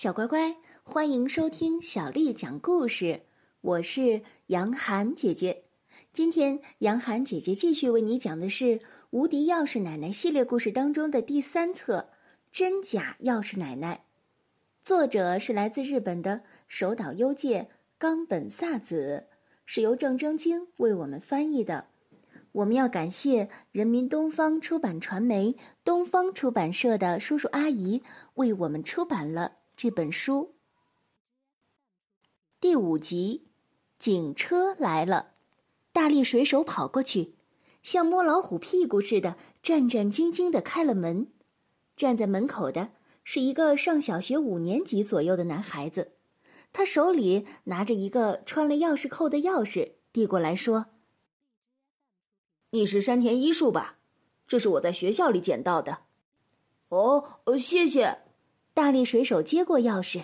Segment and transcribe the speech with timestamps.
[0.00, 3.20] 小乖乖，欢迎收听小丽讲故事。
[3.60, 5.64] 我是杨涵姐姐。
[6.10, 8.78] 今天，杨涵姐姐继续为你讲的是
[9.10, 12.08] 《无敌钥匙奶奶》系列故事当中的第三册
[12.50, 13.96] 《真假钥匙奶奶》。
[14.82, 19.26] 作者是来自日本的手岛优介、冈本萨子，
[19.66, 21.88] 是由郑征京为我们翻译的。
[22.52, 25.54] 我们要感谢人民东方出版传媒
[25.84, 28.02] 东方出版社的叔叔阿姨
[28.36, 30.56] 为我们出版了这本书。
[32.60, 33.46] 第五集，
[33.98, 35.30] 警车来了，
[35.90, 37.36] 大力水手跑过去，
[37.82, 41.32] 像摸老虎屁股似的战战兢兢地开了门。
[41.96, 42.90] 站在门口的
[43.24, 46.12] 是一个上小学五年级左右的男孩子，
[46.74, 50.88] 他手里拿着一个穿了钥匙扣的钥匙，递过来说。
[52.72, 53.96] 你是山田一树吧？
[54.46, 56.00] 这是我在学校里捡到的。
[56.90, 58.24] 哦，谢谢。
[58.80, 60.22] 大力水手接过钥匙，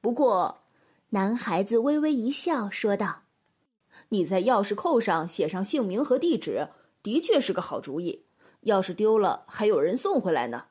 [0.00, 0.62] 不过，
[1.10, 3.24] 男孩子微微一笑，说道
[4.08, 6.68] ：“你在钥匙扣上写上姓名和地址，
[7.02, 8.24] 的确是个好主意。
[8.62, 10.68] 钥匙丢了，还有人送回来呢。”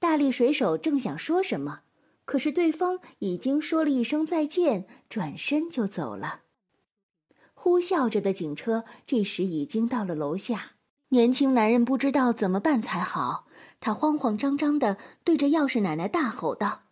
[0.00, 1.82] 大力水手正想说什么，
[2.24, 6.40] 可是对方已经说了一声再见，转身就走了。
[7.54, 10.72] 呼啸着的警车这时已经到了楼下，
[11.10, 13.46] 年轻男人不知道怎么办才好。
[13.80, 16.82] 他慌慌张张的对着钥匙奶奶大吼道：“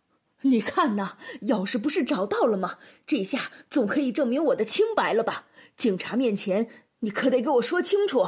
[0.41, 2.79] 你看呐，钥匙不是找到了吗？
[3.05, 5.45] 这下总可以证明我的清白了吧？
[5.75, 6.67] 警察面前，
[6.99, 8.25] 你可得给我说清楚。”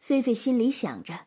[0.00, 1.26] 菲菲心里想着：“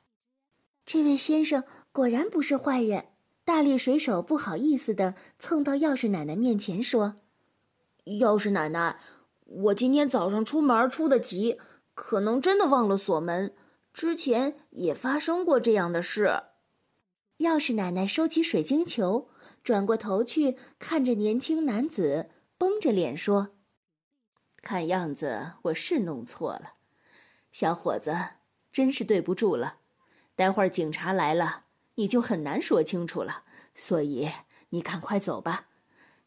[0.85, 3.05] 这位先生果然不是坏人。”
[3.45, 7.15] 大力水手不好意思的蹭到钥匙奶奶面前说
[8.19, 8.99] ：“钥匙奶奶。”
[9.45, 11.59] 我今天早上出门出的急，
[11.93, 13.53] 可能真的忘了锁门。
[13.95, 16.43] 之前也发生过这样的事。
[17.37, 19.29] 钥匙奶奶收起水晶球，
[19.63, 23.55] 转过头去看着年轻男子，绷着脸说
[24.61, 26.73] ：“看样子我是弄错了，
[27.53, 28.13] 小伙子，
[28.69, 29.77] 真是对不住了。
[30.35, 31.63] 待会儿警察来了，
[31.95, 33.45] 你就很难说清楚了。
[33.73, 34.29] 所以
[34.71, 35.67] 你赶快走吧，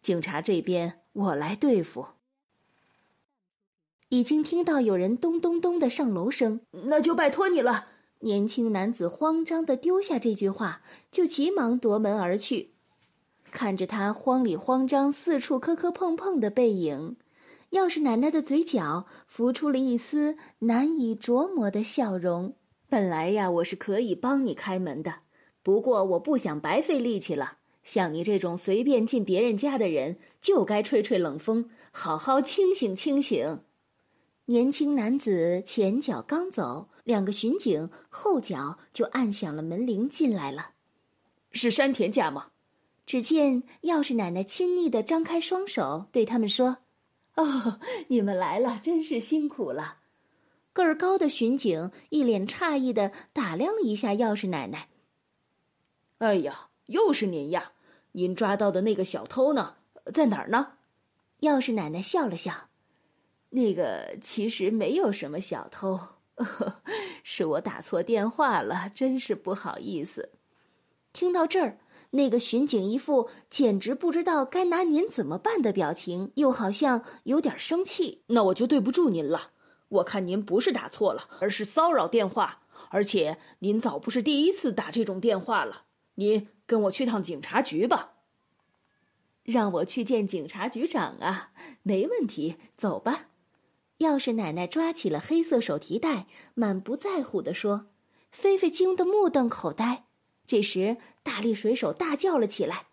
[0.01, 2.07] 警察这边我来对付。”
[4.11, 7.87] 已经听到有人咚咚咚的上楼声，那就拜托你了。
[8.21, 12.71] 年轻男子慌张的丢下这句话，就急忙夺门而去。
[13.51, 17.17] 看着他慌里慌张、四处磕磕碰碰的背影，
[17.73, 22.55] 钥匙奶奶的嘴角浮出了一丝难以琢磨的笑容。
[22.89, 25.17] 本来呀，我是可以帮你开门的，
[25.63, 27.59] 不过我不想白费力气了。
[27.85, 33.61] 像你这种随便进别人家的人，就该吹吹冷风，好好清醒清醒。
[34.51, 40.71] 年轻男子前脚刚走，两个巡警后脚就按响了门铃，进来了。
[41.53, 42.47] 是山田家吗？
[43.05, 46.79] 只见钥匙奶奶亲昵的张开双手，对他们说
[47.37, 49.99] ：“哦， 你们来了，真是辛苦了。”
[50.73, 54.89] 个儿高的巡警一脸诧异的打量了一下钥匙奶奶。
[56.21, 57.73] “哎呀，又是您呀！
[58.13, 59.75] 您抓到的那个小偷呢？
[60.15, 60.79] 在哪儿呢？”
[61.41, 62.68] 钥匙奶奶笑了笑。
[63.51, 65.99] 那个其实没有什么小偷，
[67.25, 70.33] 是我打错电话了，真是不好意思。
[71.13, 71.79] 听到这儿，
[72.11, 78.23] 那个巡警一副简直不知道该拿您怎么办的表情，又好像有点生气。
[78.29, 79.53] 那我就对不住您了。
[79.89, 82.61] 我看您不是打错了，而是骚扰电话，
[82.91, 85.85] 而且您早不是第一次打这种电话了。
[86.17, 88.13] 您跟我去趟警察局吧。
[89.43, 91.53] 让我去见警察局长啊？
[91.83, 93.29] 没问题，走吧。
[93.99, 97.87] 钥匙奶奶抓起了黑色手提袋，满不在乎地说
[98.31, 100.05] ：“菲菲惊得目瞪口呆。”
[100.47, 102.87] 这时，大力水手大叫了起来：“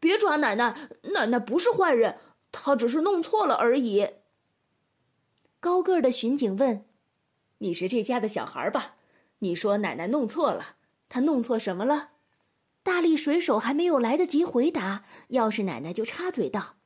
[0.00, 0.90] 别抓奶奶！
[1.14, 2.18] 奶奶不是坏人，
[2.50, 4.08] 她只是弄错了而已。”
[5.60, 6.84] 高个儿的巡警问
[7.58, 8.96] ：“你是这家的小孩吧？
[9.38, 10.76] 你说奶奶弄错了，
[11.08, 12.10] 她弄错什么了？”
[12.82, 16.76] 大力水手还没有来得及回答，钥匙奶奶就插嘴道。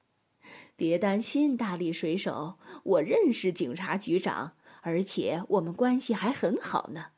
[0.80, 2.54] 别担心，大力水手，
[2.84, 7.08] 我认识警察局长，而且我们关系还很好呢。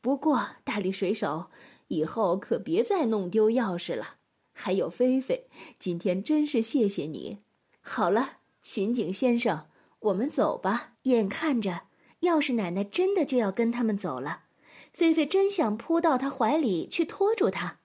[0.00, 1.46] 不过，大力水手，
[1.86, 4.16] 以后可别再弄丢钥匙了。
[4.52, 5.46] 还有菲菲，
[5.78, 7.38] 今天真是谢谢你。
[7.80, 9.68] 好了，巡警先生，
[10.00, 10.94] 我们走吧。
[11.02, 11.82] 眼看着
[12.22, 14.46] 钥匙奶奶真的就要跟他们走了，
[14.92, 17.78] 菲菲真想扑到他怀里去拖住他。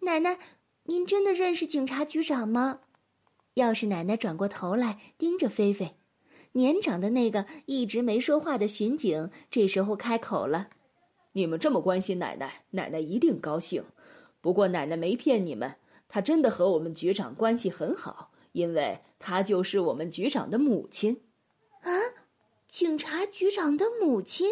[0.00, 0.38] 奶奶，
[0.82, 2.80] 您真的认识警察局长吗？
[3.60, 5.94] 钥匙奶奶转过头来盯着菲菲，
[6.52, 10.70] 年长的那个一直没说话的巡警这时候开口了
[11.32, 13.84] ：“你们这么关心奶奶，奶奶一定高兴。
[14.40, 15.76] 不过奶奶没骗你们，
[16.08, 21.20] 她真的和我们局长关系很好，因为她就是我们局长的母亲。
[21.82, 21.90] 啊，
[22.66, 24.48] 警察局长的母亲！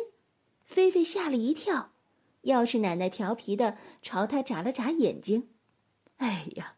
[0.65, 1.93] 菲菲吓了一跳。
[2.45, 5.49] 钥匙奶奶调皮的朝他眨了眨眼睛。
[6.19, 6.75] 哎呀，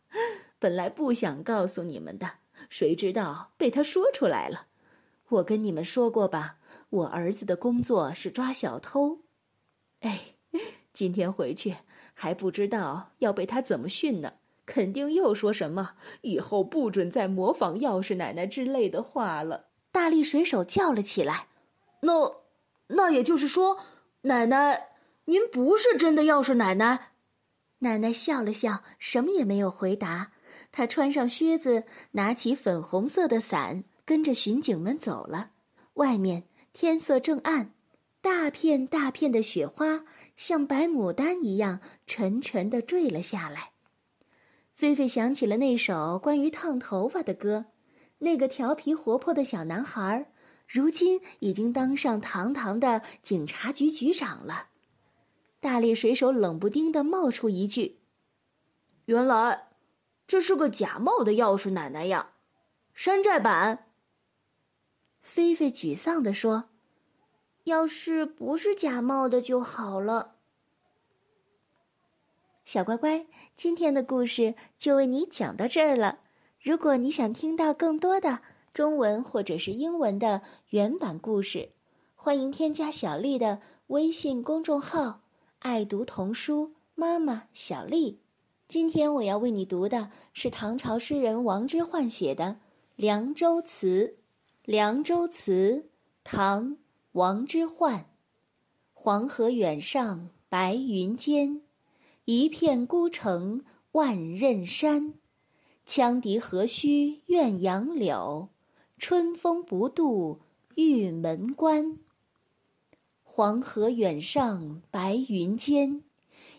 [0.60, 2.34] 本来不想告诉你们的，
[2.68, 4.66] 谁知道被他说出来了。
[5.30, 6.58] 我跟你们说过吧，
[6.90, 9.20] 我儿子的工作是抓小偷。
[10.00, 10.34] 哎，
[10.92, 11.78] 今天回去
[12.12, 14.34] 还不知道要被他怎么训呢，
[14.66, 19.68] 肯定又说什么以后不准再模仿钥匙奶奶之类的话了。
[19.90, 21.48] 大力水手叫了起来
[22.02, 22.42] ：“那，
[22.88, 23.78] 那也就是说，
[24.22, 24.90] 奶奶，
[25.24, 27.12] 您不是真的钥匙奶奶？”
[27.82, 30.32] 奶奶笑了笑，什么也没有回答。
[30.72, 33.84] 他穿上靴子，拿起粉红色的伞。
[34.06, 35.52] 跟着巡警们走了，
[35.94, 37.72] 外面天色正暗，
[38.20, 40.04] 大片大片的雪花
[40.36, 41.78] 像白牡丹一样
[42.08, 43.70] 沉沉的坠了下来。
[44.74, 47.66] 菲菲想起了那首关于烫头发的歌，
[48.18, 50.32] 那个调皮活泼的小男孩，
[50.66, 54.70] 如今已经当上堂堂的警察局局长了。
[55.60, 58.00] 大力水手冷不丁的冒出一句
[59.06, 59.68] ：“原来，
[60.30, 62.34] 这是个假冒的钥匙奶奶呀，
[62.94, 63.88] 山寨版。”
[65.20, 66.66] 菲菲沮丧地说
[67.64, 70.36] ：“要是不是假冒的就好了。”
[72.64, 76.20] 小乖乖，今天的故事就为你讲到这儿了。
[76.60, 78.38] 如果你想听到更多的
[78.72, 81.70] 中文或者是英文的原版故事，
[82.14, 85.22] 欢迎添加小丽的微信公众号
[85.58, 88.20] “爱读童书妈妈小丽”。
[88.70, 92.44] 今天我要为你读的是唐朝诗人王之涣写的
[92.94, 94.06] 《凉州词》。
[94.64, 95.86] 《凉州词》
[96.22, 96.70] 唐·
[97.10, 98.04] 王之涣，
[98.94, 101.62] 黄河远上白云间，
[102.26, 105.14] 一片孤城万仞山。
[105.84, 108.50] 羌笛何须怨杨柳，
[108.98, 110.42] 春风不度
[110.76, 111.98] 玉门关。
[113.24, 116.04] 黄河远上白云间，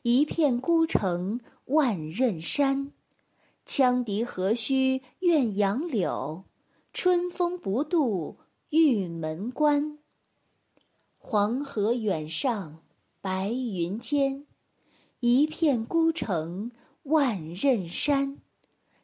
[0.04, 2.92] 一片孤城万仞山。
[3.68, 6.46] 羌笛何须怨杨柳。
[6.94, 8.40] 春风不度
[8.70, 10.00] 玉门关。
[11.18, 12.84] 黄河远上
[13.22, 14.48] 白云间，
[15.20, 16.72] 一片孤城
[17.04, 18.42] 万仞山。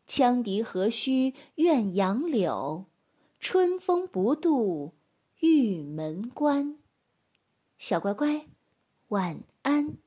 [0.08, 2.86] 羌笛何须怨杨柳，
[3.40, 4.96] 春风不度
[5.40, 6.80] 玉门关。
[7.78, 8.48] 小乖乖，
[9.10, 9.98] 晚安。